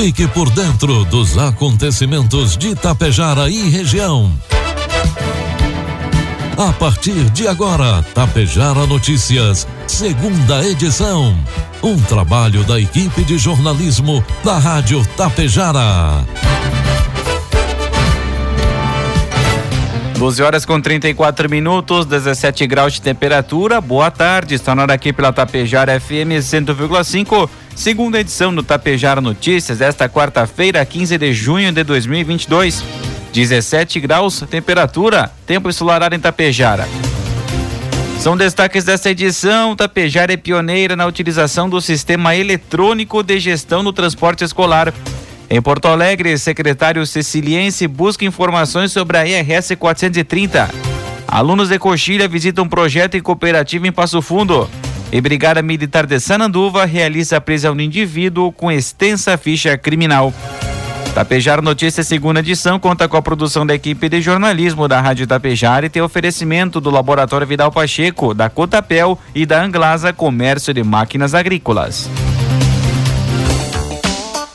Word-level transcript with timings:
Fique 0.00 0.28
por 0.28 0.48
dentro 0.50 1.04
dos 1.06 1.36
acontecimentos 1.36 2.56
de 2.56 2.72
Tapejara 2.72 3.50
e 3.50 3.68
região. 3.68 4.32
A 6.56 6.72
partir 6.72 7.28
de 7.30 7.48
agora, 7.48 8.00
Tapejara 8.14 8.86
Notícias, 8.86 9.66
segunda 9.88 10.64
edição. 10.64 11.36
Um 11.82 12.00
trabalho 12.02 12.62
da 12.62 12.78
equipe 12.78 13.24
de 13.24 13.38
jornalismo 13.38 14.24
da 14.44 14.56
Rádio 14.56 15.04
Tapejara. 15.16 16.24
12 20.16 20.42
horas 20.42 20.64
com 20.64 20.80
34 20.80 21.50
minutos, 21.50 22.06
17 22.06 22.66
graus 22.68 22.94
de 22.94 23.02
temperatura. 23.02 23.80
Boa 23.80 24.12
tarde, 24.12 24.54
está 24.54 24.74
na 24.74 24.82
hora 24.82 24.94
aqui 24.94 25.12
pela 25.12 25.32
Tapejara 25.32 25.98
FM 25.98 26.38
100,5, 26.40 27.48
segunda 27.78 28.18
edição 28.18 28.52
do 28.52 28.60
Tapejara 28.60 29.20
Notícias, 29.20 29.80
esta 29.80 30.08
quarta-feira, 30.08 30.84
15 30.84 31.16
de 31.16 31.32
junho 31.32 31.70
de 31.70 31.84
2022. 31.84 32.82
17 33.32 34.00
graus, 34.00 34.44
temperatura, 34.50 35.30
tempo 35.46 35.68
ensolarado 35.68 36.12
em 36.12 36.18
Tapejara. 36.18 36.88
São 38.18 38.36
destaques 38.36 38.82
desta 38.82 39.10
edição. 39.10 39.76
Tapejara 39.76 40.32
é 40.32 40.36
pioneira 40.36 40.96
na 40.96 41.06
utilização 41.06 41.68
do 41.70 41.80
sistema 41.80 42.34
eletrônico 42.34 43.22
de 43.22 43.38
gestão 43.38 43.84
do 43.84 43.92
transporte 43.92 44.42
escolar. 44.42 44.92
Em 45.48 45.62
Porto 45.62 45.86
Alegre, 45.86 46.36
secretário 46.36 47.06
Ceciliense 47.06 47.86
busca 47.86 48.24
informações 48.24 48.90
sobre 48.90 49.18
a 49.18 49.24
IRS 49.24 49.76
430. 49.76 50.68
Alunos 51.28 51.68
de 51.68 51.78
Coxilha 51.78 52.26
visitam 52.26 52.68
projeto 52.68 53.16
em 53.16 53.22
cooperativa 53.22 53.86
em 53.86 53.92
Passo 53.92 54.20
Fundo. 54.20 54.68
E 55.10 55.20
Brigada 55.20 55.62
Militar 55.62 56.06
de 56.06 56.20
Sananduva 56.20 56.84
realiza 56.84 57.38
a 57.38 57.40
prisão 57.40 57.74
de 57.74 57.82
indivíduo 57.82 58.52
com 58.52 58.70
extensa 58.70 59.38
ficha 59.38 59.76
criminal. 59.78 60.32
Tapejar 61.14 61.62
Notícias 61.62 62.06
segunda 62.06 62.40
edição 62.40 62.78
conta 62.78 63.08
com 63.08 63.16
a 63.16 63.22
produção 63.22 63.66
da 63.66 63.74
equipe 63.74 64.08
de 64.08 64.20
jornalismo 64.20 64.86
da 64.86 65.00
Rádio 65.00 65.26
Tapejar 65.26 65.82
e 65.82 65.88
tem 65.88 66.02
oferecimento 66.02 66.80
do 66.80 66.90
Laboratório 66.90 67.46
Vidal 67.46 67.72
Pacheco, 67.72 68.34
da 68.34 68.50
Cotapel 68.50 69.18
e 69.34 69.46
da 69.46 69.62
Anglasa 69.62 70.12
Comércio 70.12 70.74
de 70.74 70.84
Máquinas 70.84 71.34
Agrícolas. 71.34 72.08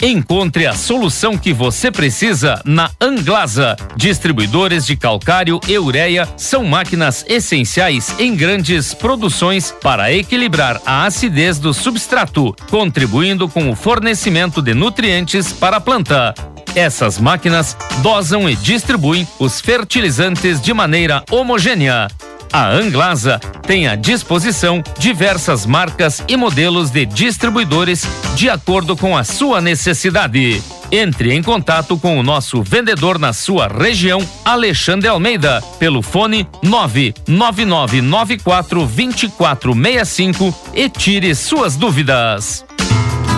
Encontre 0.06 0.68
a 0.68 0.74
solução 0.74 1.38
que 1.38 1.54
você 1.54 1.90
precisa 1.90 2.62
na 2.66 2.92
Anglasa. 3.00 3.78
Distribuidores 3.96 4.86
de 4.86 4.98
calcário 4.98 5.62
e 5.66 5.80
ureia 5.80 6.28
são 6.36 6.66
máquinas 6.66 7.24
essenciais 7.26 8.14
em 8.20 8.36
grandes 8.36 8.94
produções 8.94 9.74
para 9.82 10.12
equilibrar 10.12 10.82
a 10.86 11.06
acidez 11.06 11.58
do 11.58 11.74
substrato, 11.74 12.54
contribuindo 12.70 13.48
com 13.48 13.72
o 13.72 13.78
fornecimento 13.78 14.62
de 14.62 14.74
nutrientes 14.74 15.54
para 15.54 15.78
a 15.78 15.82
planta. 15.82 16.34
Essas 16.76 17.18
máquinas 17.18 17.78
dosam 18.02 18.50
e 18.50 18.58
distribuem 18.58 19.26
os 19.40 19.62
fertilizantes 19.62 20.60
de 20.60 20.74
maneira 20.74 21.24
homogênea. 21.32 22.10
A 22.54 22.70
Anglasa 22.70 23.42
tem 23.66 23.88
à 23.88 23.96
disposição 23.96 24.84
diversas 25.00 25.66
marcas 25.66 26.24
e 26.28 26.38
modelos 26.38 26.92
de 26.92 27.04
distribuidores 27.04 28.06
de 28.36 28.48
acordo 28.48 28.96
com 28.96 29.18
a 29.18 29.24
sua 29.24 29.60
necessidade. 29.60 30.62
Entre 30.92 31.34
em 31.34 31.42
contato 31.42 31.98
com 31.98 32.20
o 32.20 32.24
nosso 32.24 32.62
vendedor 32.62 33.18
na 33.18 33.34
sua 33.34 33.68
região, 33.68 34.24
Alexandre 34.46 35.08
Almeida, 35.08 35.64
pelo 35.80 36.04
fone 36.04 36.48
99994 36.62 38.86
2465 38.86 40.54
e 40.76 40.88
tire 40.88 41.34
suas 41.34 41.76
dúvidas. 41.76 42.64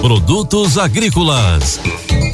Produtos 0.00 0.78
agrícolas. 0.78 1.80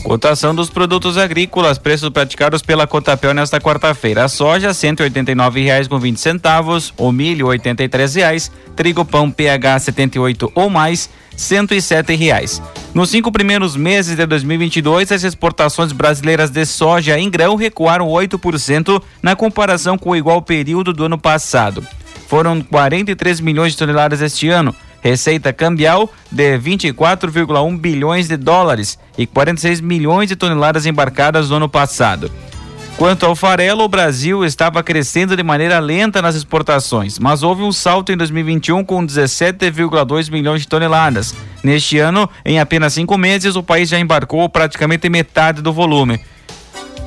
Cotação 0.03 0.55
dos 0.55 0.69
produtos 0.69 1.17
agrícolas, 1.17 1.79
preços 1.79 2.11
praticados 2.11 2.61
pela 2.61 2.87
Cotapel 2.87 3.33
nesta 3.33 3.59
quarta-feira. 3.59 4.25
A 4.25 4.29
soja, 4.29 4.69
R$ 4.69 4.75
189,20 4.75 5.89
com 5.89 5.99
20 5.99 6.21
centavos, 6.21 6.93
o 6.97 7.11
milho, 7.11 7.49
R$ 7.49 7.59
83,00, 7.59 8.51
trigo 8.77 9.05
pão 9.05 9.31
PH 9.31 9.79
78 9.79 10.53
ou 10.55 10.69
mais, 10.69 11.09
R$ 11.33 11.39
107,00. 11.39 12.63
Nos 12.93 13.09
cinco 13.09 13.33
primeiros 13.33 13.77
meses 13.77 14.15
de 14.15 14.27
2022, 14.27 15.11
as 15.11 15.25
exportações 15.25 15.91
brasileiras 15.91 16.51
de 16.51 16.67
soja 16.67 17.19
em 17.19 17.31
grão 17.31 17.57
recuaram 17.57 18.09
8% 18.09 19.03
na 19.23 19.35
comparação 19.35 19.97
com 19.97 20.11
o 20.11 20.17
igual 20.17 20.43
período 20.43 20.93
do 20.93 21.07
ano 21.07 21.19
passado. 21.19 21.85
Foram 22.29 22.61
43 22.61 23.41
milhões 23.41 23.73
de 23.73 23.79
toneladas 23.79 24.21
este 24.21 24.49
ano, 24.49 24.75
Receita 25.05 25.53
cambial 25.53 26.11
de 26.33 26.59
24,1 26.59 27.79
bilhões 27.79 28.27
de 28.27 28.39
dólares 28.39 28.99
e 29.19 29.27
46 29.27 29.83
milhões 29.83 30.31
de 30.31 30.35
toneladas 30.35 30.87
embarcadas 30.87 31.51
no 31.51 31.57
ano 31.57 31.69
passado. 31.69 32.33
Quanto 32.97 33.27
ao 33.27 33.37
farelo, 33.37 33.85
o 33.85 33.89
Brasil 33.89 34.47
estava 34.47 34.83
crescendo 34.83 35.37
de 35.37 35.43
maneira 35.43 35.79
lenta 35.79 36.23
nas 36.23 36.35
exportações, 36.35 37.19
mas 37.19 37.43
houve 37.43 37.63
um 37.63 37.71
salto 37.71 38.13
em 38.13 38.17
2021 38.17 38.83
com 38.83 39.05
17,2 39.05 40.31
milhões 40.31 40.63
de 40.63 40.69
toneladas. 40.69 41.35
Neste 41.63 41.99
ano, 41.99 42.27
em 42.43 42.59
apenas 42.59 42.95
cinco 42.95 43.19
meses, 43.19 43.57
o 43.57 43.63
país 43.63 43.91
já 43.91 43.99
embarcou 43.99 44.49
praticamente 44.49 45.11
metade 45.11 45.61
do 45.61 45.71
volume 45.71 46.19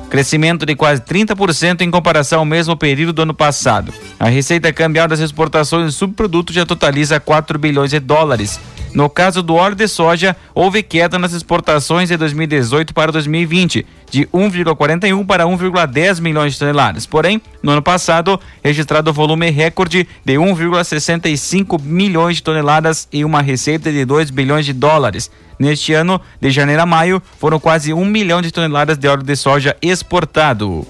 crescimento 0.08 0.66
de 0.66 0.74
quase 0.74 1.02
30% 1.02 1.82
em 1.82 1.90
comparação 1.90 2.40
ao 2.40 2.44
mesmo 2.44 2.76
período 2.76 3.12
do 3.12 3.22
ano 3.22 3.34
passado. 3.34 3.92
A 4.18 4.28
receita 4.28 4.72
cambial 4.72 5.06
das 5.06 5.20
exportações 5.20 5.92
de 5.92 5.98
subprodutos 5.98 6.54
já 6.54 6.66
totaliza 6.66 7.20
4 7.20 7.58
bilhões 7.58 7.90
de 7.90 8.00
dólares. 8.00 8.58
No 8.94 9.08
caso 9.08 9.42
do 9.42 9.54
óleo 9.54 9.74
de 9.74 9.86
soja, 9.86 10.36
houve 10.54 10.82
queda 10.82 11.18
nas 11.18 11.32
exportações 11.32 12.08
de 12.08 12.16
2018 12.16 12.94
para 12.94 13.12
2020, 13.12 13.86
de 14.10 14.26
1,41 14.26 15.26
para 15.26 15.44
1,10 15.44 16.20
milhões 16.20 16.54
de 16.54 16.58
toneladas. 16.58 17.06
Porém, 17.06 17.40
no 17.62 17.72
ano 17.72 17.82
passado, 17.82 18.40
registrado 18.64 19.10
o 19.10 19.14
volume 19.14 19.50
recorde 19.50 20.08
de 20.24 20.34
1,65 20.34 21.80
milhões 21.80 22.36
de 22.36 22.42
toneladas 22.42 23.06
e 23.12 23.24
uma 23.24 23.42
receita 23.42 23.92
de 23.92 24.04
2 24.04 24.30
bilhões 24.30 24.64
de 24.64 24.72
dólares. 24.72 25.30
Neste 25.58 25.92
ano, 25.92 26.20
de 26.40 26.50
janeiro 26.50 26.82
a 26.82 26.86
maio, 26.86 27.22
foram 27.38 27.58
quase 27.58 27.92
um 27.92 28.04
milhão 28.04 28.40
de 28.40 28.50
toneladas 28.50 28.96
de 28.96 29.08
óleo 29.08 29.22
de 29.22 29.36
soja 29.36 29.76
exportado. 29.82 30.86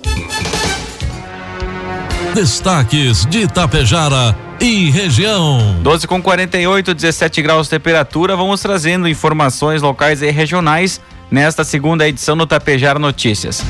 Destaques 2.34 3.24
de 3.26 3.40
Itapejara 3.40 4.47
e 4.60 4.90
região. 4.90 5.76
12 5.82 6.06
com 6.06 6.20
48, 6.20 6.94
17 6.94 7.42
graus 7.42 7.66
de 7.66 7.70
temperatura. 7.70 8.36
Vamos 8.36 8.60
trazendo 8.60 9.08
informações 9.08 9.82
locais 9.82 10.22
e 10.22 10.30
regionais 10.30 11.00
nesta 11.30 11.62
segunda 11.64 12.08
edição 12.08 12.36
do 12.36 12.46
Tapejara 12.46 12.98
Notícias. 12.98 13.64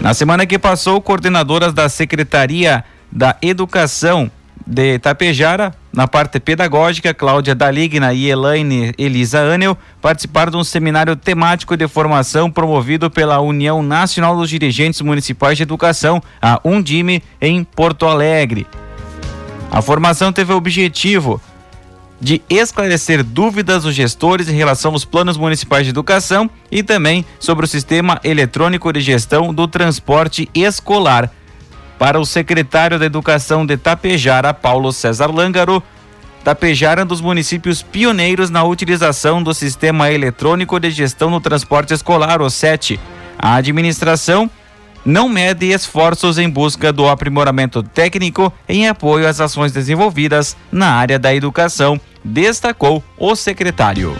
Na 0.00 0.12
semana 0.14 0.46
que 0.46 0.58
passou, 0.58 1.00
coordenadoras 1.00 1.72
da 1.72 1.88
Secretaria 1.88 2.84
da 3.10 3.36
Educação 3.40 4.30
de 4.66 4.98
Tapejara, 4.98 5.74
na 5.92 6.06
parte 6.06 6.38
pedagógica, 6.38 7.12
Cláudia 7.12 7.54
Daligna 7.54 8.12
e 8.12 8.30
Elaine 8.30 8.92
Elisa 8.96 9.40
Anel 9.40 9.76
participaram 10.00 10.52
de 10.52 10.56
um 10.58 10.64
seminário 10.64 11.16
temático 11.16 11.76
de 11.76 11.88
formação 11.88 12.50
promovido 12.50 13.10
pela 13.10 13.40
União 13.40 13.82
Nacional 13.82 14.36
dos 14.36 14.48
Dirigentes 14.48 15.00
Municipais 15.00 15.56
de 15.56 15.64
Educação, 15.64 16.22
a 16.40 16.60
Undime, 16.64 17.22
em 17.40 17.64
Porto 17.64 18.06
Alegre. 18.06 18.66
A 19.70 19.80
formação 19.80 20.32
teve 20.32 20.52
o 20.52 20.56
objetivo 20.56 21.40
de 22.20 22.42
esclarecer 22.50 23.24
dúvidas 23.24 23.84
dos 23.84 23.94
gestores 23.94 24.48
em 24.48 24.54
relação 24.54 24.92
aos 24.92 25.04
planos 25.04 25.38
municipais 25.38 25.84
de 25.84 25.90
educação 25.90 26.50
e 26.70 26.82
também 26.82 27.24
sobre 27.38 27.64
o 27.64 27.68
sistema 27.68 28.20
eletrônico 28.22 28.92
de 28.92 29.00
gestão 29.00 29.54
do 29.54 29.66
transporte 29.66 30.50
escolar. 30.54 31.30
Para 31.98 32.20
o 32.20 32.26
secretário 32.26 32.98
da 32.98 33.06
Educação 33.06 33.64
de 33.64 33.76
Tapejara, 33.76 34.52
Paulo 34.52 34.92
César 34.92 35.26
Lângaro, 35.26 35.82
Tapejara 36.42 37.02
é 37.02 37.04
um 37.04 37.06
dos 37.06 37.20
municípios 37.20 37.82
pioneiros 37.82 38.48
na 38.48 38.64
utilização 38.64 39.42
do 39.42 39.52
sistema 39.52 40.10
eletrônico 40.10 40.80
de 40.80 40.90
gestão 40.90 41.30
do 41.30 41.40
transporte 41.40 41.92
escolar, 41.92 42.40
o 42.40 42.48
SET. 42.48 42.98
A 43.38 43.54
administração 43.54 44.50
não 45.04 45.28
mede 45.28 45.66
esforços 45.66 46.38
em 46.38 46.48
busca 46.48 46.92
do 46.92 47.08
aprimoramento 47.08 47.82
técnico 47.82 48.52
em 48.68 48.88
apoio 48.88 49.26
às 49.28 49.40
ações 49.40 49.72
desenvolvidas 49.72 50.56
na 50.70 50.92
área 50.92 51.18
da 51.18 51.34
educação, 51.34 52.00
destacou 52.24 53.02
o 53.18 53.34
secretário. 53.34 54.16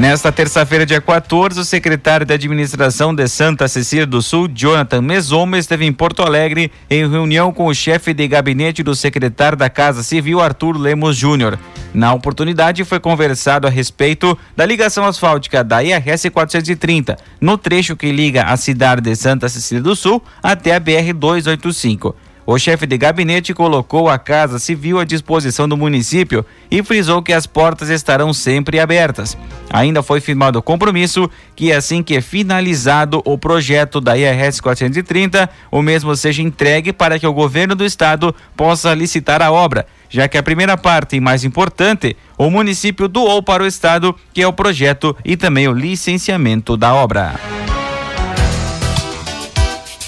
Nesta 0.00 0.32
terça-feira, 0.32 0.86
dia 0.86 0.98
14, 0.98 1.60
o 1.60 1.64
secretário 1.64 2.24
de 2.24 2.32
Administração 2.32 3.14
de 3.14 3.28
Santa 3.28 3.68
Cecília 3.68 4.06
do 4.06 4.22
Sul, 4.22 4.48
Jonathan 4.48 5.02
Mesoma, 5.02 5.58
esteve 5.58 5.84
em 5.84 5.92
Porto 5.92 6.22
Alegre 6.22 6.72
em 6.88 7.06
reunião 7.06 7.52
com 7.52 7.66
o 7.66 7.74
chefe 7.74 8.14
de 8.14 8.26
gabinete 8.26 8.82
do 8.82 8.94
secretário 8.94 9.58
da 9.58 9.68
Casa 9.68 10.02
Civil, 10.02 10.40
Arthur 10.40 10.78
Lemos 10.78 11.18
Júnior. 11.18 11.58
Na 11.92 12.14
oportunidade, 12.14 12.82
foi 12.82 12.98
conversado 12.98 13.66
a 13.66 13.70
respeito 13.70 14.38
da 14.56 14.64
ligação 14.64 15.04
asfáltica 15.04 15.62
da 15.62 15.84
IRS 15.84 16.30
430, 16.30 17.18
no 17.38 17.58
trecho 17.58 17.94
que 17.94 18.10
liga 18.10 18.44
a 18.44 18.56
cidade 18.56 19.02
de 19.02 19.14
Santa 19.14 19.50
Cecília 19.50 19.82
do 19.82 19.94
Sul 19.94 20.22
até 20.42 20.74
a 20.74 20.80
BR 20.80 21.12
285. 21.14 22.16
O 22.52 22.58
chefe 22.58 22.84
de 22.84 22.98
gabinete 22.98 23.54
colocou 23.54 24.08
a 24.08 24.18
Casa 24.18 24.58
Civil 24.58 24.98
à 24.98 25.04
disposição 25.04 25.68
do 25.68 25.76
município 25.76 26.44
e 26.68 26.82
frisou 26.82 27.22
que 27.22 27.32
as 27.32 27.46
portas 27.46 27.88
estarão 27.88 28.32
sempre 28.32 28.80
abertas. 28.80 29.38
Ainda 29.72 30.02
foi 30.02 30.20
firmado 30.20 30.58
o 30.58 30.62
compromisso 30.62 31.30
que, 31.54 31.72
assim 31.72 32.02
que 32.02 32.20
finalizado 32.20 33.22
o 33.24 33.38
projeto 33.38 34.00
da 34.00 34.18
IRS 34.18 34.60
430, 34.60 35.48
o 35.70 35.80
mesmo 35.80 36.16
seja 36.16 36.42
entregue 36.42 36.92
para 36.92 37.20
que 37.20 37.26
o 37.28 37.32
governo 37.32 37.76
do 37.76 37.84
estado 37.84 38.34
possa 38.56 38.92
licitar 38.94 39.40
a 39.40 39.52
obra, 39.52 39.86
já 40.08 40.26
que 40.26 40.36
a 40.36 40.42
primeira 40.42 40.76
parte 40.76 41.14
e 41.14 41.20
mais 41.20 41.44
importante, 41.44 42.16
o 42.36 42.50
município 42.50 43.06
doou 43.06 43.44
para 43.44 43.62
o 43.62 43.66
estado, 43.66 44.12
que 44.34 44.42
é 44.42 44.48
o 44.48 44.52
projeto 44.52 45.16
e 45.24 45.36
também 45.36 45.68
o 45.68 45.72
licenciamento 45.72 46.76
da 46.76 46.92
obra. 46.92 47.38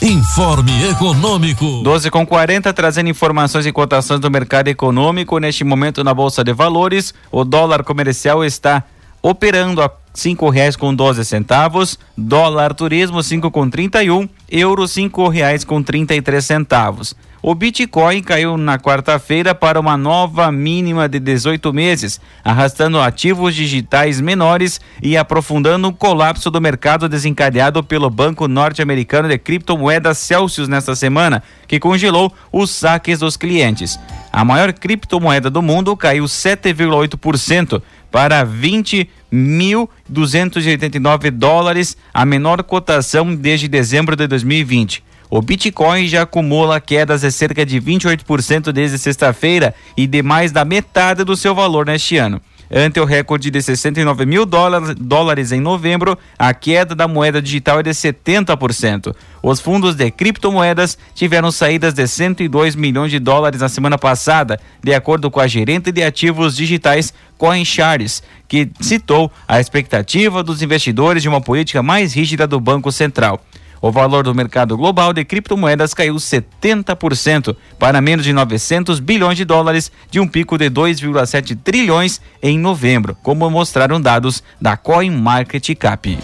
Informe 0.02 0.90
Econômico. 0.90 1.80
12 1.84 2.10
com 2.10 2.26
40, 2.26 2.72
trazendo 2.72 3.08
informações 3.08 3.66
e 3.66 3.72
cotações 3.72 4.18
do 4.18 4.28
mercado 4.28 4.66
econômico. 4.66 5.38
Neste 5.38 5.62
momento, 5.62 6.02
na 6.02 6.12
Bolsa 6.12 6.42
de 6.42 6.52
Valores, 6.52 7.14
o 7.30 7.44
dólar 7.44 7.84
comercial 7.84 8.44
está 8.44 8.82
operando 9.22 9.80
a 9.80 9.88
cinco 10.12 10.48
reais 10.48 10.76
com 10.76 10.94
doze 10.94 11.24
centavos, 11.24 11.98
dólar 12.16 12.74
turismo 12.74 13.22
cinco 13.22 13.50
com 13.50 13.68
trinta 13.68 14.02
e 14.02 14.10
um, 14.10 14.28
euro 14.50 14.86
cinco 14.86 15.28
reais 15.28 15.64
com 15.64 15.82
trinta 15.82 16.14
e 16.14 16.22
três 16.22 16.44
centavos. 16.44 17.14
O 17.44 17.56
Bitcoin 17.56 18.22
caiu 18.22 18.56
na 18.56 18.78
quarta-feira 18.78 19.52
para 19.52 19.80
uma 19.80 19.96
nova 19.96 20.52
mínima 20.52 21.08
de 21.08 21.18
18 21.18 21.72
meses, 21.72 22.20
arrastando 22.44 23.00
ativos 23.00 23.52
digitais 23.52 24.20
menores 24.20 24.80
e 25.02 25.16
aprofundando 25.16 25.88
o 25.88 25.92
colapso 25.92 26.52
do 26.52 26.60
mercado 26.60 27.08
desencadeado 27.08 27.82
pelo 27.82 28.08
banco 28.08 28.46
norte-americano 28.46 29.28
de 29.28 29.36
criptomoedas 29.38 30.18
Celsius 30.18 30.68
nesta 30.68 30.94
semana, 30.94 31.42
que 31.66 31.80
congelou 31.80 32.32
os 32.52 32.70
saques 32.70 33.18
dos 33.18 33.36
clientes. 33.36 33.98
A 34.32 34.44
maior 34.44 34.72
criptomoeda 34.72 35.50
do 35.50 35.60
mundo 35.60 35.96
caiu 35.96 36.26
7,8% 36.26 37.82
para 38.12 38.46
20.289 38.46 41.30
dólares, 41.30 41.96
a 42.12 42.26
menor 42.26 42.62
cotação 42.62 43.34
desde 43.34 43.66
dezembro 43.66 44.14
de 44.14 44.28
2020. 44.28 45.02
O 45.30 45.40
Bitcoin 45.40 46.06
já 46.06 46.20
acumula 46.22 46.78
quedas 46.78 47.22
de 47.22 47.32
cerca 47.32 47.64
de 47.64 47.80
28% 47.80 48.70
desde 48.70 48.98
sexta-feira 48.98 49.74
e 49.96 50.06
de 50.06 50.22
mais 50.22 50.52
da 50.52 50.62
metade 50.62 51.24
do 51.24 51.34
seu 51.34 51.54
valor 51.54 51.86
neste 51.86 52.18
ano. 52.18 52.38
Ante 52.74 52.98
o 52.98 53.04
recorde 53.04 53.50
de 53.50 53.60
69 53.60 54.24
mil 54.24 54.46
dólares, 54.46 55.52
em 55.52 55.60
novembro, 55.60 56.18
a 56.38 56.54
queda 56.54 56.94
da 56.94 57.06
moeda 57.06 57.42
digital 57.42 57.80
é 57.80 57.82
de 57.82 57.90
70%. 57.90 59.14
Os 59.42 59.60
fundos 59.60 59.94
de 59.94 60.10
criptomoedas 60.10 60.96
tiveram 61.14 61.52
saídas 61.52 61.92
de 61.92 62.06
102 62.06 62.74
milhões 62.74 63.10
de 63.10 63.18
dólares 63.18 63.60
na 63.60 63.68
semana 63.68 63.98
passada, 63.98 64.58
de 64.82 64.94
acordo 64.94 65.30
com 65.30 65.38
a 65.38 65.46
gerente 65.46 65.92
de 65.92 66.02
ativos 66.02 66.56
digitais 66.56 67.12
CoinShares, 67.36 68.22
que 68.48 68.70
citou 68.80 69.30
a 69.46 69.60
expectativa 69.60 70.42
dos 70.42 70.62
investidores 70.62 71.22
de 71.22 71.28
uma 71.28 71.42
política 71.42 71.82
mais 71.82 72.14
rígida 72.14 72.46
do 72.46 72.58
Banco 72.58 72.90
Central. 72.90 73.44
O 73.82 73.90
valor 73.90 74.22
do 74.22 74.32
mercado 74.32 74.76
global 74.76 75.12
de 75.12 75.24
criptomoedas 75.24 75.92
caiu 75.92 76.14
70% 76.14 77.56
para 77.80 78.00
menos 78.00 78.24
de 78.24 78.32
900 78.32 79.00
bilhões 79.00 79.36
de 79.36 79.44
dólares, 79.44 79.90
de 80.08 80.20
um 80.20 80.28
pico 80.28 80.56
de 80.56 80.70
2,7 80.70 81.58
trilhões 81.62 82.20
em 82.40 82.56
novembro, 82.56 83.16
como 83.24 83.50
mostraram 83.50 84.00
dados 84.00 84.40
da 84.60 84.76
CoinMarketCap. 84.76 86.16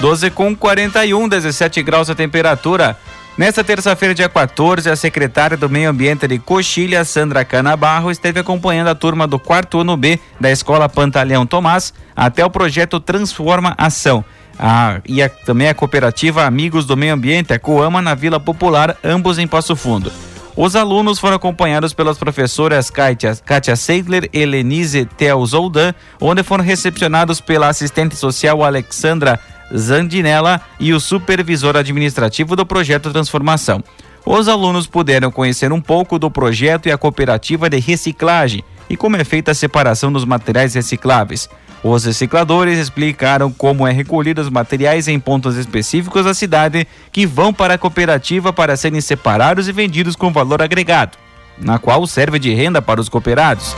12 0.00 0.30
com 0.30 0.54
41, 0.54 1.28
17 1.28 1.82
graus 1.82 2.08
a 2.08 2.14
temperatura. 2.14 2.96
Nesta 3.36 3.62
terça-feira, 3.62 4.14
dia 4.14 4.30
14, 4.30 4.88
a 4.88 4.96
secretária 4.96 5.58
do 5.58 5.68
Meio 5.68 5.90
Ambiente 5.90 6.26
de 6.26 6.38
Coxilha, 6.38 7.04
Sandra 7.04 7.44
Canabarro, 7.44 8.10
esteve 8.10 8.40
acompanhando 8.40 8.88
a 8.88 8.94
turma 8.94 9.26
do 9.26 9.38
quarto 9.38 9.78
ano 9.78 9.94
B 9.94 10.18
da 10.40 10.50
Escola 10.50 10.88
Pantaleão 10.88 11.44
Tomás 11.44 11.92
até 12.16 12.42
o 12.42 12.48
projeto 12.48 12.98
Transforma 12.98 13.74
Ação. 13.76 14.24
A, 14.58 15.02
e 15.04 15.22
a, 15.22 15.28
também 15.28 15.68
a 15.68 15.74
cooperativa 15.74 16.46
Amigos 16.46 16.86
do 16.86 16.96
Meio 16.96 17.12
Ambiente, 17.12 17.52
a 17.52 17.58
Coama, 17.58 18.00
na 18.00 18.14
Vila 18.14 18.40
Popular, 18.40 18.96
ambos 19.04 19.38
em 19.38 19.46
Passo 19.46 19.76
Fundo. 19.76 20.10
Os 20.56 20.74
alunos 20.74 21.18
foram 21.18 21.36
acompanhados 21.36 21.92
pelas 21.92 22.16
professoras 22.16 22.88
Kátia, 22.88 23.36
Kátia 23.44 23.76
Seidler 23.76 24.30
e 24.32 24.46
Lenise 24.46 25.04
Teozoldan, 25.04 25.92
onde 26.18 26.42
foram 26.42 26.64
recepcionados 26.64 27.42
pela 27.42 27.68
assistente 27.68 28.16
social 28.16 28.64
Alexandra 28.64 29.38
Zandinella 29.74 30.60
e 30.78 30.92
o 30.92 31.00
supervisor 31.00 31.76
administrativo 31.76 32.54
do 32.54 32.66
projeto 32.66 33.12
Transformação. 33.12 33.82
Os 34.24 34.48
alunos 34.48 34.86
puderam 34.86 35.30
conhecer 35.30 35.72
um 35.72 35.80
pouco 35.80 36.18
do 36.18 36.30
projeto 36.30 36.86
e 36.86 36.92
a 36.92 36.98
cooperativa 36.98 37.70
de 37.70 37.78
reciclagem 37.78 38.64
e 38.90 38.96
como 38.96 39.16
é 39.16 39.24
feita 39.24 39.52
a 39.52 39.54
separação 39.54 40.12
dos 40.12 40.24
materiais 40.24 40.74
recicláveis. 40.74 41.48
Os 41.82 42.04
recicladores 42.04 42.78
explicaram 42.78 43.52
como 43.52 43.86
é 43.86 43.92
recolhido 43.92 44.40
os 44.40 44.50
materiais 44.50 45.06
em 45.06 45.20
pontos 45.20 45.56
específicos 45.56 46.24
da 46.24 46.34
cidade 46.34 46.86
que 47.12 47.26
vão 47.26 47.52
para 47.52 47.74
a 47.74 47.78
cooperativa 47.78 48.52
para 48.52 48.76
serem 48.76 49.00
separados 49.00 49.68
e 49.68 49.72
vendidos 49.72 50.16
com 50.16 50.32
valor 50.32 50.60
agregado, 50.60 51.16
na 51.56 51.78
qual 51.78 52.04
serve 52.06 52.38
de 52.40 52.52
renda 52.52 52.82
para 52.82 53.00
os 53.00 53.08
cooperados. 53.08 53.76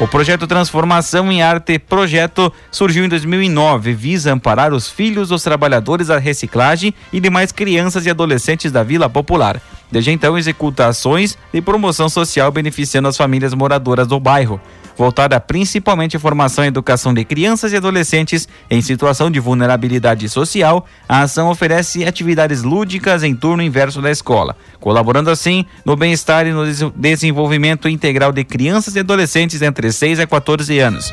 O 0.00 0.08
projeto 0.08 0.46
Transformação 0.46 1.30
em 1.30 1.42
Arte 1.42 1.78
Projeto 1.78 2.52
surgiu 2.72 3.04
em 3.04 3.08
2009, 3.08 3.92
visa 3.92 4.32
amparar 4.32 4.72
os 4.72 4.90
filhos 4.90 5.28
dos 5.28 5.42
trabalhadores 5.42 6.08
da 6.08 6.18
reciclagem 6.18 6.92
e 7.12 7.20
demais 7.20 7.52
crianças 7.52 8.04
e 8.04 8.10
adolescentes 8.10 8.72
da 8.72 8.82
Vila 8.82 9.08
Popular. 9.08 9.60
Desde 9.92 10.10
então, 10.10 10.36
executa 10.36 10.86
ações 10.86 11.38
de 11.52 11.60
promoção 11.60 12.08
social 12.08 12.50
beneficiando 12.50 13.06
as 13.06 13.16
famílias 13.16 13.54
moradoras 13.54 14.08
do 14.08 14.18
bairro 14.18 14.60
voltada 14.96 15.38
principalmente 15.40 16.16
à 16.16 16.20
formação 16.20 16.64
e 16.64 16.68
educação 16.68 17.12
de 17.12 17.24
crianças 17.24 17.72
e 17.72 17.76
adolescentes 17.76 18.48
em 18.70 18.80
situação 18.80 19.30
de 19.30 19.40
vulnerabilidade 19.40 20.28
social, 20.28 20.86
a 21.08 21.22
ação 21.22 21.48
oferece 21.48 22.04
atividades 22.04 22.62
lúdicas 22.62 23.22
em 23.22 23.34
turno 23.34 23.62
inverso 23.62 24.00
da 24.00 24.10
escola, 24.10 24.56
colaborando 24.80 25.30
assim 25.30 25.64
no 25.84 25.96
bem-estar 25.96 26.46
e 26.46 26.52
no 26.52 26.64
desenvolvimento 26.94 27.88
integral 27.88 28.32
de 28.32 28.44
crianças 28.44 28.96
e 28.96 29.00
adolescentes 29.00 29.62
entre 29.62 29.92
6 29.92 30.20
a 30.20 30.26
14 30.26 30.78
anos. 30.78 31.12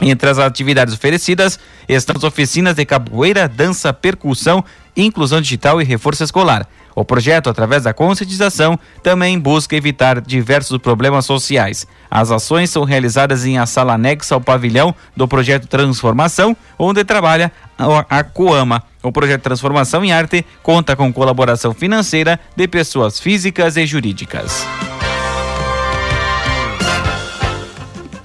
Entre 0.00 0.28
as 0.28 0.38
atividades 0.38 0.94
oferecidas 0.94 1.58
estão 1.88 2.16
as 2.16 2.24
oficinas 2.24 2.74
de 2.74 2.84
capoeira, 2.84 3.48
dança, 3.48 3.92
percussão, 3.92 4.64
inclusão 4.96 5.40
digital 5.40 5.80
e 5.80 5.84
reforço 5.84 6.22
escolar. 6.22 6.68
O 6.96 7.04
projeto, 7.04 7.50
através 7.50 7.82
da 7.82 7.92
conscientização, 7.92 8.78
também 9.02 9.38
busca 9.38 9.76
evitar 9.76 10.18
diversos 10.18 10.78
problemas 10.78 11.26
sociais. 11.26 11.86
As 12.10 12.30
ações 12.30 12.70
são 12.70 12.84
realizadas 12.84 13.44
em 13.44 13.58
a 13.58 13.66
sala 13.66 13.92
anexa 13.92 14.34
ao 14.34 14.40
pavilhão 14.40 14.94
do 15.14 15.28
projeto 15.28 15.68
Transformação, 15.68 16.56
onde 16.78 17.04
trabalha 17.04 17.52
a 18.08 18.24
Coama. 18.24 18.82
O 19.02 19.12
projeto 19.12 19.42
Transformação 19.42 20.02
em 20.02 20.10
Arte 20.10 20.44
conta 20.62 20.96
com 20.96 21.12
colaboração 21.12 21.74
financeira 21.74 22.40
de 22.56 22.66
pessoas 22.66 23.20
físicas 23.20 23.76
e 23.76 23.84
jurídicas. 23.84 24.66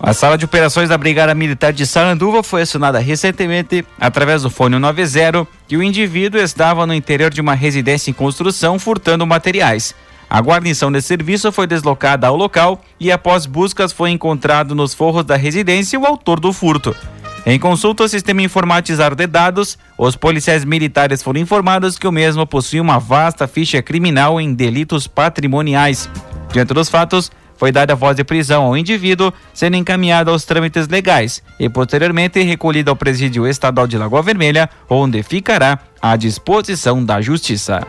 A 0.04 0.14
sala 0.14 0.36
de 0.36 0.46
operações 0.46 0.90
da 0.90 0.98
Brigada 0.98 1.36
Militar 1.36 1.72
de 1.72 1.86
Saranduva 1.86 2.42
foi 2.42 2.64
acionada 2.64 2.98
recentemente 2.98 3.86
através 4.00 4.42
do 4.42 4.50
fone 4.50 4.80
90 4.80 5.48
que 5.68 5.78
o 5.78 5.84
indivíduo 5.84 6.42
estava 6.42 6.88
no 6.88 6.94
interior 6.96 7.30
de 7.30 7.40
uma 7.40 7.54
residência 7.54 8.10
em 8.10 8.14
construção 8.14 8.80
furtando 8.80 9.28
materiais. 9.28 9.94
A 10.28 10.42
guarnição 10.42 10.92
de 10.92 11.04
serviço 11.04 11.52
foi 11.52 11.68
deslocada 11.68 12.26
ao 12.26 12.36
local 12.36 12.84
e, 13.00 13.12
após 13.12 13.46
buscas, 13.46 13.92
foi 13.92 14.10
encontrado 14.10 14.74
nos 14.74 14.92
forros 14.92 15.24
da 15.24 15.36
residência 15.36 16.00
o 16.00 16.06
autor 16.08 16.40
do 16.40 16.52
furto. 16.52 16.96
Em 17.46 17.60
consulta 17.60 18.02
ao 18.02 18.10
sistema 18.10 18.42
informatizado 18.42 19.16
de 19.16 19.28
dados, 19.28 19.78
os 20.00 20.16
policiais 20.16 20.66
militares 20.66 21.22
foram 21.22 21.40
informados 21.40 22.00
que 22.00 22.08
o 22.08 22.12
mesmo 22.12 22.48
possui 22.48 22.80
uma 22.80 22.98
vasta 22.98 23.48
ficha 23.48 23.84
criminal 23.84 24.42
em 24.42 24.52
delitos 24.52 25.06
patrimoniais. 25.06 26.10
Diante 26.52 26.74
dos 26.74 26.90
fatos, 26.90 27.32
foi 27.62 27.72
dada 27.72 27.94
voz 27.94 28.18
de 28.18 28.24
prisão 28.24 28.64
ao 28.64 28.76
indivíduo, 28.76 29.32
sendo 29.54 29.78
encaminhado 29.78 30.32
aos 30.32 30.44
trâmites 30.44 30.88
legais 30.88 31.44
e 31.60 31.70
posteriormente 31.70 32.42
recolhido 32.42 32.90
ao 32.90 32.96
presídio 32.96 33.48
estadual 33.48 33.86
de 33.86 34.00
Lagoa 34.00 34.24
Vermelha, 34.24 34.68
onde 34.90 35.22
ficará 35.22 35.78
à 36.02 36.16
disposição 36.16 37.06
da 37.06 37.22
Justiça. 37.22 37.86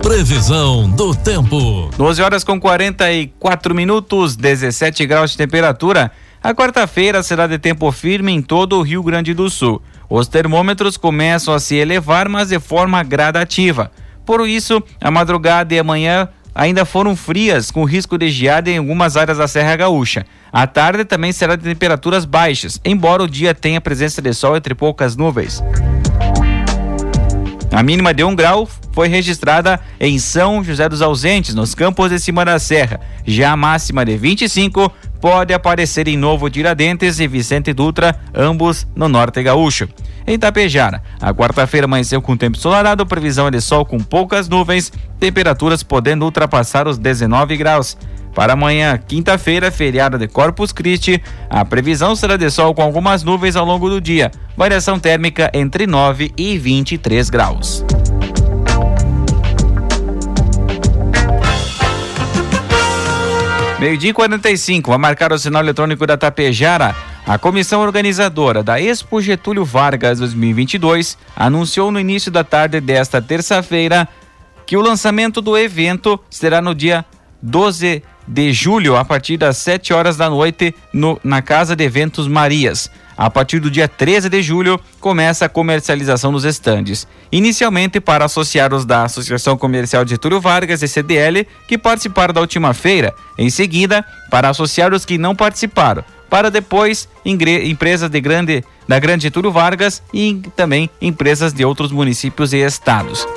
Previsão 0.00 0.88
do 0.90 1.12
tempo. 1.12 1.90
12 1.96 2.22
horas 2.22 2.44
com 2.44 2.60
44 2.60 3.74
minutos, 3.74 4.36
17 4.36 5.04
graus 5.04 5.32
de 5.32 5.38
temperatura. 5.38 6.12
A 6.40 6.54
quarta-feira 6.54 7.20
será 7.24 7.48
de 7.48 7.58
tempo 7.58 7.90
firme 7.90 8.30
em 8.30 8.40
todo 8.40 8.78
o 8.78 8.82
Rio 8.82 9.02
Grande 9.02 9.34
do 9.34 9.50
Sul. 9.50 9.82
Os 10.08 10.28
termômetros 10.28 10.96
começam 10.96 11.52
a 11.52 11.58
se 11.58 11.74
elevar, 11.74 12.28
mas 12.28 12.50
de 12.50 12.60
forma 12.60 13.02
gradativa. 13.02 13.90
Por 14.24 14.46
isso, 14.48 14.82
a 15.00 15.10
madrugada 15.10 15.74
e 15.74 15.78
amanhã 15.78 16.28
ainda 16.54 16.84
foram 16.84 17.16
frias, 17.16 17.70
com 17.70 17.84
risco 17.84 18.18
de 18.18 18.30
geada 18.30 18.70
em 18.70 18.78
algumas 18.78 19.16
áreas 19.16 19.38
da 19.38 19.48
Serra 19.48 19.76
Gaúcha. 19.76 20.26
A 20.52 20.66
tarde 20.66 21.04
também 21.04 21.32
será 21.32 21.56
de 21.56 21.64
temperaturas 21.64 22.24
baixas, 22.24 22.80
embora 22.84 23.22
o 23.22 23.28
dia 23.28 23.54
tenha 23.54 23.80
presença 23.80 24.20
de 24.20 24.32
sol 24.34 24.56
entre 24.56 24.74
poucas 24.74 25.16
nuvens. 25.16 25.62
A 27.72 27.82
mínima 27.82 28.12
de 28.12 28.22
1 28.22 28.28
um 28.28 28.36
grau 28.36 28.68
foi 28.92 29.08
registrada 29.08 29.80
em 29.98 30.18
São 30.18 30.62
José 30.62 30.86
dos 30.90 31.00
Ausentes, 31.00 31.54
nos 31.54 31.74
campos 31.74 32.10
de 32.10 32.18
cima 32.18 32.44
da 32.44 32.58
serra. 32.58 33.00
Já 33.26 33.52
a 33.52 33.56
máxima 33.56 34.04
de 34.04 34.14
25 34.18 34.92
pode 35.22 35.54
aparecer 35.54 36.06
em 36.06 36.18
Novo 36.18 36.50
Tiradentes 36.50 37.18
e 37.18 37.26
Vicente 37.26 37.72
Dutra, 37.72 38.14
ambos 38.34 38.86
no 38.94 39.08
norte 39.08 39.42
gaúcho. 39.42 39.88
Em 40.26 40.38
Tapejara, 40.38 41.02
a 41.20 41.34
quarta-feira 41.34 41.86
amanheceu 41.86 42.22
com 42.22 42.36
tempo 42.36 42.56
ensolarado, 42.56 43.04
previsão 43.04 43.50
de 43.50 43.60
sol 43.60 43.84
com 43.84 43.98
poucas 43.98 44.48
nuvens, 44.48 44.92
temperaturas 45.18 45.82
podendo 45.82 46.24
ultrapassar 46.24 46.86
os 46.86 46.96
19 46.96 47.56
graus. 47.56 47.96
Para 48.34 48.54
amanhã, 48.54 48.96
quinta-feira, 48.96 49.70
feriado 49.70 50.18
de 50.18 50.26
Corpus 50.26 50.72
Christi, 50.72 51.22
a 51.50 51.64
previsão 51.64 52.16
será 52.16 52.36
de 52.36 52.50
sol 52.50 52.74
com 52.74 52.82
algumas 52.82 53.22
nuvens 53.22 53.56
ao 53.56 53.66
longo 53.66 53.90
do 53.90 54.00
dia. 54.00 54.30
Variação 54.56 54.98
térmica 54.98 55.50
entre 55.52 55.86
9 55.86 56.32
e 56.36 56.56
23 56.56 57.28
graus. 57.28 57.84
Meio-dia 63.78 64.10
e 64.10 64.14
45, 64.14 64.90
vai 64.90 64.98
marcar 64.98 65.32
o 65.32 65.38
sinal 65.38 65.60
eletrônico 65.60 66.06
da 66.06 66.16
Tapejara. 66.16 66.94
A 67.24 67.38
comissão 67.38 67.80
organizadora 67.80 68.64
da 68.64 68.80
Expo 68.80 69.22
Getúlio 69.22 69.64
Vargas 69.64 70.18
2022 70.18 71.16
anunciou 71.36 71.92
no 71.92 72.00
início 72.00 72.32
da 72.32 72.42
tarde 72.42 72.80
desta 72.80 73.22
terça-feira 73.22 74.08
que 74.66 74.76
o 74.76 74.80
lançamento 74.80 75.40
do 75.40 75.56
evento 75.56 76.18
será 76.28 76.60
no 76.60 76.74
dia 76.74 77.04
12 77.40 78.02
de 78.26 78.52
julho, 78.52 78.96
a 78.96 79.04
partir 79.04 79.36
das 79.36 79.56
7 79.58 79.92
horas 79.92 80.16
da 80.16 80.28
noite, 80.28 80.74
no, 80.92 81.18
na 81.22 81.40
Casa 81.40 81.76
de 81.76 81.84
Eventos 81.84 82.26
Marias. 82.26 82.90
A 83.16 83.30
partir 83.30 83.60
do 83.60 83.70
dia 83.70 83.86
13 83.86 84.28
de 84.28 84.42
julho, 84.42 84.80
começa 84.98 85.44
a 85.44 85.48
comercialização 85.48 86.32
dos 86.32 86.44
estandes. 86.44 87.06
Inicialmente 87.30 88.00
para 88.00 88.24
associados 88.24 88.84
da 88.84 89.04
Associação 89.04 89.56
Comercial 89.56 90.04
de 90.04 90.10
Getúlio 90.12 90.40
Vargas, 90.40 90.80
CDL, 90.80 91.46
que 91.68 91.78
participaram 91.78 92.34
da 92.34 92.40
última 92.40 92.74
feira. 92.74 93.14
Em 93.38 93.48
seguida, 93.48 94.04
para 94.30 94.48
associados 94.48 95.04
que 95.04 95.18
não 95.18 95.36
participaram. 95.36 96.04
Para 96.32 96.50
depois, 96.50 97.06
empresas 97.26 98.08
de 98.08 98.18
grande, 98.18 98.64
da 98.88 98.98
Grande 98.98 99.24
Getúlio 99.24 99.52
Vargas 99.52 100.02
e 100.14 100.40
também 100.56 100.88
empresas 100.98 101.52
de 101.52 101.62
outros 101.62 101.92
municípios 101.92 102.54
e 102.54 102.56
estados. 102.56 103.28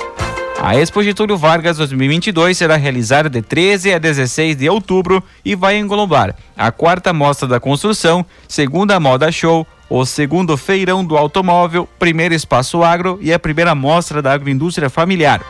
A 0.62 0.74
Expo 0.76 1.02
Getúlio 1.02 1.36
Vargas 1.36 1.76
2022 1.76 2.56
será 2.56 2.76
realizada 2.76 3.28
de 3.28 3.42
13 3.42 3.92
a 3.92 3.98
16 3.98 4.56
de 4.56 4.70
outubro 4.70 5.22
e 5.44 5.54
vai 5.54 5.76
englobar 5.76 6.34
a 6.56 6.72
quarta 6.72 7.12
mostra 7.12 7.46
da 7.46 7.60
construção, 7.60 8.24
segunda 8.48 8.98
moda 8.98 9.30
show, 9.30 9.66
o 9.90 10.06
segundo 10.06 10.56
feirão 10.56 11.04
do 11.04 11.18
automóvel, 11.18 11.86
primeiro 11.98 12.32
espaço 12.34 12.82
agro 12.82 13.18
e 13.20 13.30
a 13.30 13.38
primeira 13.38 13.74
mostra 13.74 14.22
da 14.22 14.32
agroindústria 14.32 14.88
familiar. 14.88 15.42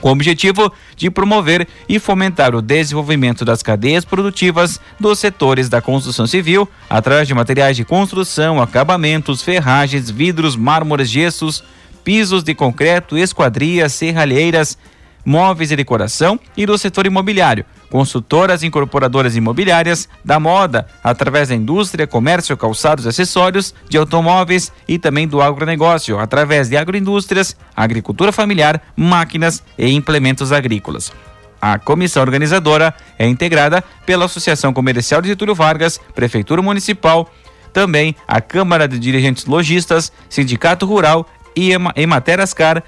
Com 0.00 0.10
o 0.10 0.12
objetivo 0.12 0.72
de 0.96 1.10
promover 1.10 1.66
e 1.88 1.98
fomentar 1.98 2.54
o 2.54 2.62
desenvolvimento 2.62 3.44
das 3.44 3.62
cadeias 3.62 4.04
produtivas 4.04 4.80
dos 4.98 5.18
setores 5.18 5.68
da 5.68 5.80
construção 5.80 6.26
civil, 6.26 6.68
através 6.88 7.26
de 7.26 7.34
materiais 7.34 7.76
de 7.76 7.84
construção, 7.84 8.60
acabamentos, 8.60 9.42
ferragens, 9.42 10.10
vidros, 10.10 10.56
mármores, 10.56 11.10
gessos, 11.10 11.64
pisos 12.04 12.42
de 12.42 12.54
concreto, 12.54 13.18
esquadrias, 13.18 13.92
serralheiras, 13.92 14.78
móveis 15.24 15.70
e 15.70 15.76
decoração 15.76 16.38
e 16.56 16.64
do 16.64 16.76
setor 16.78 17.06
imobiliário, 17.06 17.64
consultoras 17.90 18.62
incorporadoras 18.62 19.36
imobiliárias, 19.36 20.08
da 20.24 20.38
moda, 20.40 20.86
através 21.02 21.48
da 21.48 21.54
indústria, 21.54 22.06
comércio, 22.06 22.56
calçados 22.56 23.04
e 23.04 23.08
acessórios, 23.08 23.74
de 23.88 23.98
automóveis 23.98 24.72
e 24.86 24.98
também 24.98 25.26
do 25.26 25.40
agronegócio, 25.40 26.18
através 26.18 26.68
de 26.68 26.76
agroindústrias, 26.76 27.56
agricultura 27.76 28.32
familiar, 28.32 28.82
máquinas 28.96 29.62
e 29.76 29.90
implementos 29.90 30.52
agrícolas. 30.52 31.12
A 31.60 31.78
comissão 31.78 32.22
organizadora 32.22 32.94
é 33.18 33.26
integrada 33.26 33.82
pela 34.06 34.26
Associação 34.26 34.72
Comercial 34.72 35.20
de 35.20 35.28
Getúlio 35.28 35.54
Vargas, 35.54 36.00
Prefeitura 36.14 36.62
Municipal, 36.62 37.30
também 37.72 38.14
a 38.26 38.40
Câmara 38.40 38.86
de 38.86 38.98
Dirigentes 38.98 39.44
Logistas, 39.44 40.12
Sindicato 40.28 40.86
Rural 40.86 41.28
e 41.54 41.70
Ematerascar 41.96 42.82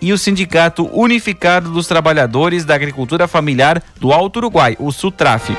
e 0.00 0.12
o 0.12 0.18
Sindicato 0.18 0.88
Unificado 0.92 1.70
dos 1.70 1.86
Trabalhadores 1.86 2.64
da 2.64 2.74
Agricultura 2.74 3.26
Familiar 3.26 3.82
do 3.98 4.12
Alto 4.12 4.38
Uruguai, 4.38 4.76
o 4.78 4.92
SUTRAF. 4.92 5.56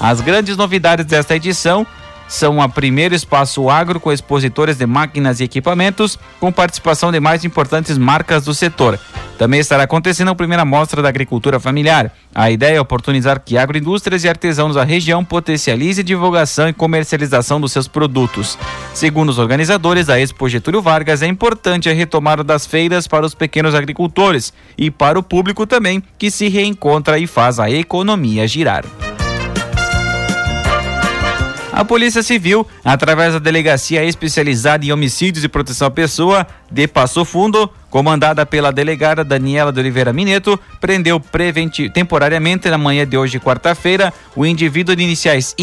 As 0.00 0.20
grandes 0.20 0.56
novidades 0.56 1.06
desta 1.06 1.36
edição 1.36 1.86
são 2.32 2.62
a 2.62 2.68
primeiro 2.68 3.14
espaço 3.14 3.68
agro 3.68 4.00
com 4.00 4.10
expositores 4.10 4.78
de 4.78 4.86
máquinas 4.86 5.38
e 5.38 5.44
equipamentos, 5.44 6.18
com 6.40 6.50
participação 6.50 7.12
de 7.12 7.20
mais 7.20 7.44
importantes 7.44 7.98
marcas 7.98 8.46
do 8.46 8.54
setor. 8.54 8.98
Também 9.36 9.60
estará 9.60 9.82
acontecendo 9.82 10.30
a 10.30 10.34
primeira 10.34 10.64
mostra 10.64 11.02
da 11.02 11.10
agricultura 11.10 11.60
familiar. 11.60 12.10
A 12.34 12.50
ideia 12.50 12.76
é 12.76 12.80
oportunizar 12.80 13.38
que 13.38 13.58
agroindústrias 13.58 14.24
e 14.24 14.30
artesãos 14.30 14.76
da 14.76 14.82
região 14.82 15.22
potencializem 15.22 16.02
divulgação 16.02 16.70
e 16.70 16.72
comercialização 16.72 17.60
dos 17.60 17.70
seus 17.70 17.86
produtos. 17.86 18.58
Segundo 18.94 19.28
os 19.28 19.38
organizadores 19.38 20.06
da 20.06 20.18
Expo 20.18 20.48
Getúlio 20.48 20.80
Vargas, 20.80 21.20
é 21.20 21.26
importante 21.26 21.90
a 21.90 21.92
retomada 21.92 22.42
das 22.42 22.66
feiras 22.66 23.06
para 23.06 23.26
os 23.26 23.34
pequenos 23.34 23.74
agricultores 23.74 24.54
e 24.78 24.90
para 24.90 25.18
o 25.18 25.22
público 25.22 25.66
também, 25.66 26.02
que 26.16 26.30
se 26.30 26.48
reencontra 26.48 27.18
e 27.18 27.26
faz 27.26 27.58
a 27.60 27.70
economia 27.70 28.48
girar. 28.48 28.84
A 31.72 31.86
Polícia 31.86 32.22
Civil, 32.22 32.66
através 32.84 33.32
da 33.32 33.38
Delegacia 33.38 34.04
Especializada 34.04 34.84
em 34.84 34.92
Homicídios 34.92 35.42
e 35.42 35.48
Proteção 35.48 35.88
à 35.88 35.90
Pessoa 35.90 36.46
de 36.70 36.86
Passo 36.86 37.24
Fundo, 37.24 37.68
comandada 37.88 38.44
pela 38.44 38.70
delegada 38.70 39.24
Daniela 39.24 39.72
de 39.72 39.80
Oliveira 39.80 40.12
Mineto, 40.12 40.60
prendeu 40.80 41.20
temporariamente 41.94 42.68
na 42.68 42.76
manhã 42.76 43.06
de 43.06 43.16
hoje, 43.16 43.40
quarta-feira, 43.40 44.12
o 44.36 44.44
indivíduo 44.44 44.94
de 44.94 45.02
iniciais 45.02 45.56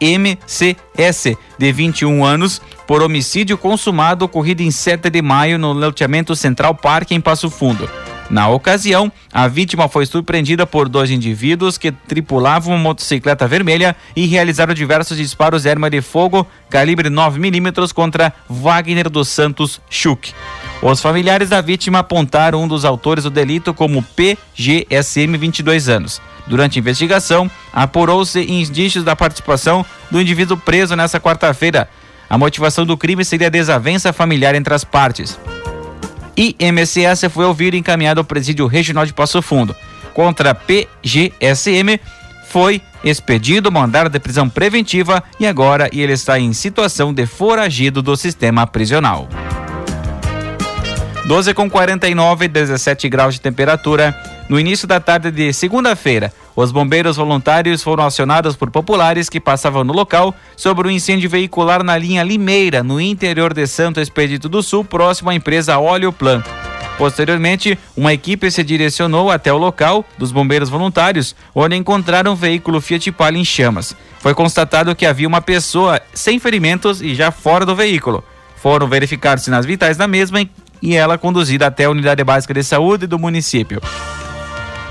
IMCS, 0.00 1.36
de 1.56 1.72
21 1.72 2.24
anos, 2.24 2.60
por 2.84 3.00
homicídio 3.00 3.56
consumado 3.56 4.24
ocorrido 4.24 4.62
em 4.62 4.70
7 4.72 5.08
de 5.08 5.22
maio 5.22 5.60
no 5.60 5.72
loteamento 5.72 6.34
Central 6.34 6.74
Parque, 6.74 7.14
em 7.14 7.20
Passo 7.20 7.48
Fundo. 7.48 7.88
Na 8.30 8.48
ocasião, 8.48 9.12
a 9.32 9.46
vítima 9.46 9.88
foi 9.88 10.06
surpreendida 10.06 10.66
por 10.66 10.88
dois 10.88 11.10
indivíduos 11.10 11.76
que 11.76 11.92
tripulavam 11.92 12.74
uma 12.74 12.82
motocicleta 12.82 13.46
vermelha 13.46 13.94
e 14.16 14.26
realizaram 14.26 14.72
diversos 14.72 15.16
disparos 15.16 15.64
de 15.64 15.70
arma 15.70 15.90
de 15.90 16.00
fogo 16.00 16.46
calibre 16.70 17.10
9mm 17.10 17.92
contra 17.92 18.32
Wagner 18.48 19.10
dos 19.10 19.28
Santos 19.28 19.80
Schuch. 19.90 20.34
Os 20.80 21.00
familiares 21.00 21.50
da 21.50 21.60
vítima 21.60 21.98
apontaram 21.98 22.62
um 22.62 22.68
dos 22.68 22.84
autores 22.84 23.24
do 23.24 23.30
delito 23.30 23.74
como 23.74 24.02
PGSM, 24.02 25.36
22 25.36 25.88
anos. 25.88 26.20
Durante 26.46 26.78
a 26.78 26.80
investigação, 26.80 27.50
apurou-se 27.72 28.40
indícios 28.40 29.04
da 29.04 29.14
participação 29.14 29.84
do 30.10 30.20
indivíduo 30.20 30.56
preso 30.56 30.96
nesta 30.96 31.20
quarta-feira. 31.20 31.88
A 32.28 32.36
motivação 32.38 32.84
do 32.84 32.96
crime 32.96 33.24
seria 33.24 33.48
a 33.48 33.50
desavença 33.50 34.12
familiar 34.12 34.54
entre 34.54 34.74
as 34.74 34.84
partes. 34.84 35.38
IMCS 36.36 37.24
foi 37.30 37.44
ouvido 37.44 37.74
e 37.74 37.78
encaminhado 37.78 38.20
ao 38.20 38.24
presídio 38.24 38.66
regional 38.66 39.06
de 39.06 39.12
Passo 39.12 39.40
Fundo. 39.42 39.74
Contra 40.14 40.54
PGSM 40.54 41.98
foi 42.48 42.82
expedido 43.02 43.72
mandado 43.72 44.10
de 44.10 44.20
prisão 44.20 44.48
preventiva 44.48 45.22
e 45.40 45.46
agora 45.46 45.88
ele 45.92 46.12
está 46.12 46.38
em 46.38 46.52
situação 46.52 47.12
de 47.12 47.26
foragido 47.26 48.02
do 48.02 48.16
sistema 48.16 48.66
prisional. 48.66 49.28
12 51.26 51.54
com 51.54 51.70
49, 51.70 52.48
17 52.48 53.08
graus 53.08 53.34
de 53.34 53.40
temperatura. 53.40 54.14
No 54.48 54.58
início 54.58 54.86
da 54.86 55.00
tarde 55.00 55.30
de 55.30 55.52
segunda-feira, 55.52 56.32
os 56.54 56.70
bombeiros 56.70 57.16
voluntários 57.16 57.82
foram 57.82 58.04
acionados 58.04 58.56
por 58.56 58.70
populares 58.70 59.28
que 59.28 59.40
passavam 59.40 59.84
no 59.84 59.92
local 59.92 60.34
sobre 60.56 60.86
o 60.86 60.90
um 60.90 60.94
incêndio 60.94 61.30
veicular 61.30 61.82
na 61.82 61.96
linha 61.96 62.22
Limeira, 62.22 62.82
no 62.82 63.00
interior 63.00 63.54
de 63.54 63.66
Santo 63.66 64.00
Expedito 64.00 64.48
do 64.48 64.62
Sul, 64.62 64.84
próximo 64.84 65.30
à 65.30 65.34
empresa 65.34 65.78
Óleo 65.78 66.12
Plan. 66.12 66.42
Posteriormente, 66.98 67.78
uma 67.96 68.12
equipe 68.12 68.50
se 68.50 68.62
direcionou 68.62 69.30
até 69.30 69.52
o 69.52 69.56
local 69.56 70.04
dos 70.18 70.30
bombeiros 70.30 70.68
voluntários, 70.68 71.34
onde 71.54 71.74
encontraram 71.74 72.32
um 72.32 72.36
veículo 72.36 72.80
Fiat 72.80 73.10
Palio 73.12 73.40
em 73.40 73.44
chamas. 73.44 73.96
Foi 74.20 74.34
constatado 74.34 74.94
que 74.94 75.06
havia 75.06 75.26
uma 75.26 75.40
pessoa 75.40 76.00
sem 76.12 76.38
ferimentos 76.38 77.00
e 77.00 77.14
já 77.14 77.30
fora 77.30 77.64
do 77.64 77.74
veículo. 77.74 78.22
Foram 78.56 78.86
verificados 78.86 79.42
sinais 79.42 79.66
vitais 79.66 79.96
da 79.96 80.06
mesma 80.06 80.46
e 80.80 80.94
ela 80.94 81.16
conduzida 81.16 81.66
até 81.66 81.84
a 81.84 81.90
unidade 81.90 82.22
básica 82.22 82.54
de 82.54 82.62
saúde 82.62 83.06
do 83.06 83.18
município. 83.18 83.80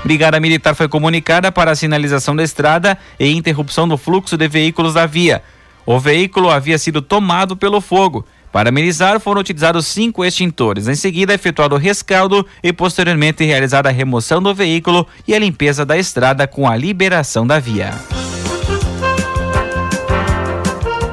Brigada 0.04 0.40
Militar 0.40 0.74
foi 0.74 0.88
comunicada 0.88 1.52
para 1.52 1.74
sinalização 1.74 2.34
da 2.34 2.42
estrada 2.42 2.98
e 3.18 3.30
interrupção 3.30 3.86
do 3.86 3.96
fluxo 3.96 4.36
de 4.36 4.48
veículos 4.48 4.94
da 4.94 5.06
via. 5.06 5.42
O 5.86 5.98
veículo 5.98 6.50
havia 6.50 6.78
sido 6.78 7.00
tomado 7.00 7.56
pelo 7.56 7.80
fogo. 7.80 8.24
Para 8.50 8.68
amenizar, 8.68 9.18
foram 9.18 9.40
utilizados 9.40 9.86
cinco 9.86 10.24
extintores. 10.24 10.86
Em 10.86 10.94
seguida, 10.94 11.32
efetuado 11.32 11.74
o 11.74 11.78
rescaldo 11.78 12.46
e 12.62 12.72
posteriormente 12.72 13.44
realizada 13.44 13.88
a 13.88 13.92
remoção 13.92 14.42
do 14.42 14.54
veículo 14.54 15.06
e 15.26 15.34
a 15.34 15.38
limpeza 15.38 15.86
da 15.86 15.96
estrada 15.96 16.46
com 16.46 16.68
a 16.68 16.76
liberação 16.76 17.46
da 17.46 17.58
via. 17.58 17.92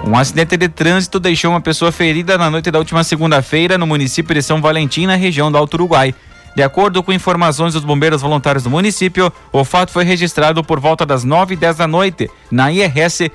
Um 0.05 0.17
acidente 0.17 0.57
de 0.57 0.67
trânsito 0.67 1.19
deixou 1.19 1.51
uma 1.51 1.61
pessoa 1.61 1.91
ferida 1.91 2.37
na 2.37 2.49
noite 2.49 2.71
da 2.71 2.79
última 2.79 3.03
segunda-feira 3.03 3.77
no 3.77 3.85
município 3.85 4.33
de 4.33 4.41
São 4.41 4.59
Valentim, 4.59 5.05
na 5.05 5.15
região 5.15 5.51
do 5.51 5.57
Alto 5.57 5.75
Uruguai. 5.75 6.15
De 6.55 6.63
acordo 6.63 7.01
com 7.03 7.13
informações 7.13 7.73
dos 7.73 7.83
bombeiros 7.83 8.21
voluntários 8.21 8.63
do 8.63 8.69
município, 8.69 9.31
o 9.51 9.63
fato 9.63 9.91
foi 9.91 10.03
registrado 10.03 10.63
por 10.63 10.79
volta 10.79 11.05
das 11.05 11.23
9 11.23 11.53
e 11.53 11.57
10 11.57 11.77
da 11.77 11.87
noite 11.87 12.29
na 12.51 12.71
IRS 12.71 13.31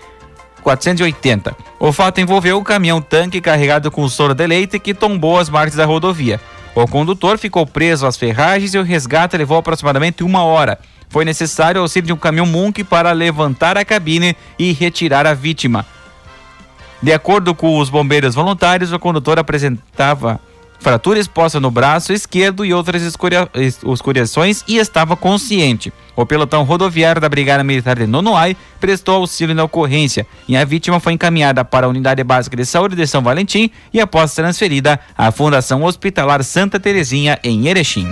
480. 0.62 1.56
O 1.78 1.92
fato 1.92 2.20
envolveu 2.20 2.58
um 2.58 2.64
caminhão-tanque 2.64 3.40
carregado 3.40 3.90
com 3.90 4.08
soro 4.08 4.34
de 4.34 4.46
leite 4.46 4.78
que 4.78 4.94
tombou 4.94 5.38
as 5.38 5.48
margens 5.48 5.76
da 5.76 5.84
rodovia. 5.84 6.40
O 6.74 6.88
condutor 6.88 7.38
ficou 7.38 7.66
preso 7.66 8.06
às 8.06 8.16
ferragens 8.16 8.74
e 8.74 8.78
o 8.78 8.82
resgate 8.82 9.36
levou 9.36 9.58
aproximadamente 9.58 10.24
uma 10.24 10.42
hora. 10.42 10.78
Foi 11.08 11.24
necessário 11.24 11.80
o 11.80 11.82
auxílio 11.82 12.08
de 12.08 12.12
um 12.12 12.16
caminhão 12.16 12.46
Munk 12.46 12.82
para 12.82 13.12
levantar 13.12 13.78
a 13.78 13.84
cabine 13.84 14.36
e 14.58 14.72
retirar 14.72 15.26
a 15.26 15.34
vítima. 15.34 15.86
De 17.00 17.12
acordo 17.12 17.54
com 17.54 17.78
os 17.78 17.90
bombeiros 17.90 18.34
voluntários, 18.34 18.92
o 18.92 18.98
condutor 18.98 19.38
apresentava 19.38 20.40
fratura 20.84 21.18
exposta 21.18 21.58
no 21.58 21.70
braço 21.70 22.12
esquerdo 22.12 22.62
e 22.62 22.74
outras 22.74 23.02
escoriações 23.02 24.62
e 24.68 24.76
estava 24.76 25.16
consciente. 25.16 25.90
O 26.14 26.26
pelotão 26.26 26.62
rodoviário 26.62 27.22
da 27.22 27.28
Brigada 27.28 27.64
Militar 27.64 27.96
de 27.96 28.06
Nonoai 28.06 28.54
prestou 28.78 29.16
auxílio 29.16 29.54
na 29.54 29.64
ocorrência 29.64 30.26
e 30.46 30.54
a 30.54 30.62
vítima 30.62 31.00
foi 31.00 31.14
encaminhada 31.14 31.64
para 31.64 31.86
a 31.86 31.88
Unidade 31.88 32.22
Básica 32.22 32.54
de 32.54 32.66
Saúde 32.66 32.94
de 32.96 33.06
São 33.06 33.22
Valentim 33.22 33.70
e 33.94 33.98
após 33.98 34.34
transferida 34.34 35.00
à 35.16 35.32
Fundação 35.32 35.82
Hospitalar 35.82 36.44
Santa 36.44 36.78
Terezinha 36.78 37.38
em 37.42 37.66
Erechim. 37.66 38.06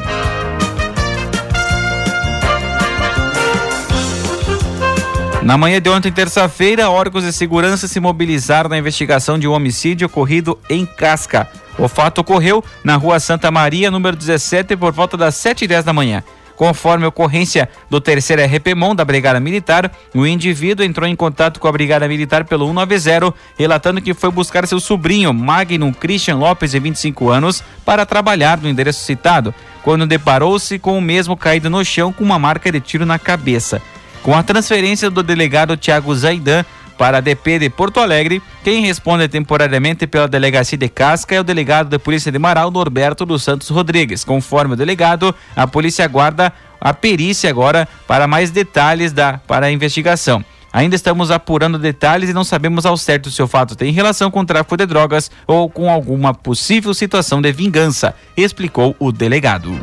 Na 5.42 5.58
manhã 5.58 5.78
de 5.78 5.90
ontem, 5.90 6.10
terça-feira, 6.10 6.88
órgãos 6.88 7.24
de 7.24 7.32
segurança 7.32 7.86
se 7.86 8.00
mobilizaram 8.00 8.70
na 8.70 8.78
investigação 8.78 9.38
de 9.38 9.46
um 9.46 9.52
homicídio 9.52 10.06
ocorrido 10.06 10.58
em 10.70 10.86
Casca. 10.86 11.50
O 11.78 11.88
fato 11.88 12.20
ocorreu 12.20 12.62
na 12.84 12.96
rua 12.96 13.18
Santa 13.18 13.50
Maria, 13.50 13.90
número 13.90 14.16
17, 14.16 14.76
por 14.76 14.92
volta 14.92 15.16
das 15.16 15.34
7 15.36 15.64
e 15.64 15.68
10 15.68 15.84
da 15.84 15.92
manhã. 15.92 16.22
Conforme 16.54 17.06
ocorrência 17.06 17.68
do 17.90 18.00
terceiro 18.00 18.42
RPMON 18.44 18.94
da 18.94 19.04
Brigada 19.04 19.40
Militar, 19.40 19.90
o 20.14 20.26
indivíduo 20.26 20.84
entrou 20.84 21.08
em 21.08 21.16
contato 21.16 21.58
com 21.58 21.66
a 21.66 21.72
Brigada 21.72 22.06
Militar 22.06 22.44
pelo 22.44 22.66
190, 22.66 23.34
relatando 23.58 24.00
que 24.00 24.14
foi 24.14 24.30
buscar 24.30 24.66
seu 24.66 24.78
sobrinho, 24.78 25.32
Magnum 25.32 25.92
Christian 25.92 26.36
Lopes, 26.36 26.70
de 26.70 26.78
25 26.78 27.30
anos, 27.30 27.64
para 27.84 28.06
trabalhar 28.06 28.58
no 28.58 28.68
endereço 28.68 29.04
citado, 29.04 29.54
quando 29.82 30.06
deparou-se 30.06 30.78
com 30.78 30.96
o 30.96 31.02
mesmo 31.02 31.36
caído 31.36 31.68
no 31.70 31.84
chão 31.84 32.12
com 32.12 32.22
uma 32.22 32.38
marca 32.38 32.70
de 32.70 32.80
tiro 32.80 33.06
na 33.06 33.18
cabeça. 33.18 33.82
Com 34.22 34.36
a 34.36 34.42
transferência 34.42 35.10
do 35.10 35.20
delegado 35.20 35.76
Tiago 35.76 36.14
Zaidan, 36.14 36.64
para 37.02 37.18
a 37.18 37.20
DP 37.20 37.58
de 37.58 37.68
Porto 37.68 37.98
Alegre, 37.98 38.40
quem 38.62 38.80
responde 38.82 39.26
temporariamente 39.26 40.06
pela 40.06 40.28
delegacia 40.28 40.78
de 40.78 40.88
Casca 40.88 41.34
é 41.34 41.40
o 41.40 41.42
delegado 41.42 41.88
de 41.88 41.98
Polícia 41.98 42.30
de 42.30 42.38
Marau, 42.38 42.70
Norberto 42.70 43.26
dos 43.26 43.42
Santos 43.42 43.68
Rodrigues. 43.70 44.22
Conforme 44.22 44.74
o 44.74 44.76
delegado, 44.76 45.34
a 45.56 45.66
polícia 45.66 46.04
aguarda 46.04 46.52
a 46.80 46.94
perícia 46.94 47.50
agora 47.50 47.88
para 48.06 48.28
mais 48.28 48.52
detalhes 48.52 49.12
da 49.12 49.40
para 49.48 49.66
a 49.66 49.72
investigação. 49.72 50.44
Ainda 50.72 50.94
estamos 50.94 51.32
apurando 51.32 51.76
detalhes 51.76 52.30
e 52.30 52.32
não 52.32 52.44
sabemos 52.44 52.86
ao 52.86 52.96
certo 52.96 53.32
se 53.32 53.42
o 53.42 53.48
fato 53.48 53.74
tem 53.74 53.92
relação 53.92 54.30
com 54.30 54.38
o 54.38 54.46
tráfico 54.46 54.76
de 54.76 54.86
drogas 54.86 55.28
ou 55.44 55.68
com 55.68 55.90
alguma 55.90 56.32
possível 56.32 56.94
situação 56.94 57.42
de 57.42 57.50
vingança, 57.50 58.14
explicou 58.36 58.94
o 59.00 59.10
delegado. 59.10 59.76